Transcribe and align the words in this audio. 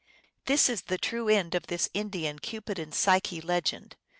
2 0.47 0.47
This 0.53 0.67
is 0.67 0.81
the 0.81 0.97
true 0.97 1.29
end 1.29 1.53
of 1.53 1.67
this 1.67 1.87
Indian 1.93 2.39
Cupid 2.39 2.79
and 2.79 2.91
Psyche 2.91 3.39
legend. 3.39 3.95